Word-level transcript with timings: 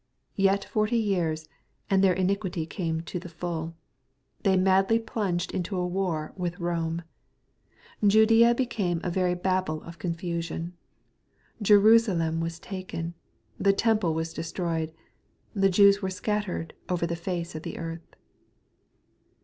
Yet 0.39 0.65
forty 0.65 0.97
years, 0.97 1.47
and 1.87 2.03
their 2.03 2.15
iniquity 2.15 2.65
came 2.65 3.01
to 3.01 3.19
the 3.19 3.29
fall. 3.29 3.75
They 4.41 4.57
madly 4.57 4.97
plunged 4.97 5.51
into 5.51 5.77
a 5.77 5.85
war 5.85 6.33
with 6.35 6.55
Eome. 6.55 7.03
Judaea 8.07 8.55
became 8.55 8.99
a 9.03 9.11
very 9.11 9.35
Babel 9.35 9.83
of 9.83 9.99
confusion. 9.99 10.73
Jerusalem 11.61 12.39
was 12.39 12.57
taken. 12.57 13.13
The 13.59 13.73
temple 13.73 14.15
was 14.15 14.33
destroyed. 14.33 14.91
The 15.53 15.69
Jews 15.69 16.01
were 16.01 16.09
scattered 16.09 16.73
over 16.89 17.05
the 17.05 17.15
face 17.15 17.53
of 17.53 17.61
the 17.61 17.77
earth. 17.77 18.15